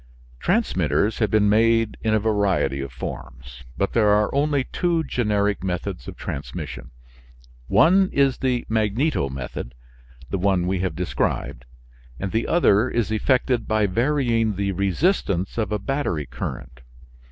Transmitters 0.39 1.19
have 1.19 1.29
been 1.29 1.47
made 1.47 1.95
in 2.01 2.11
a 2.11 2.19
variety 2.19 2.81
of 2.81 2.91
forms, 2.91 3.63
but 3.77 3.93
there 3.93 4.07
are 4.07 4.33
only 4.33 4.63
two 4.63 5.03
generic 5.03 5.63
methods 5.63 6.07
of 6.07 6.17
transmission. 6.17 6.89
One 7.67 8.09
is 8.11 8.39
the 8.39 8.65
magneto 8.67 9.29
method 9.29 9.75
the 10.31 10.39
one 10.39 10.65
we 10.65 10.79
have 10.79 10.95
described 10.95 11.65
and 12.19 12.31
the 12.31 12.47
other 12.47 12.89
is 12.89 13.11
effected 13.11 13.67
by 13.67 13.85
varying 13.85 14.55
the 14.55 14.71
resistance 14.71 15.59
of 15.59 15.71
a 15.71 15.77
battery 15.77 16.25
current. 16.25 16.81